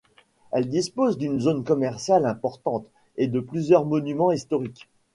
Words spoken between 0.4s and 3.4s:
Elle dispose d'une zone commerciale importante et de